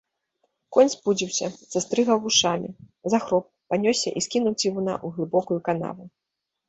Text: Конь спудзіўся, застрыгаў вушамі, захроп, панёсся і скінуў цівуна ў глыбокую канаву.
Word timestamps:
Конь 0.75 0.87
спудзіўся, 0.93 1.47
застрыгаў 1.73 2.17
вушамі, 2.25 2.69
захроп, 3.15 3.45
панёсся 3.75 4.09
і 4.21 4.25
скінуў 4.27 4.53
цівуна 4.61 4.93
ў 5.05 5.19
глыбокую 5.19 5.59
канаву. 5.69 6.03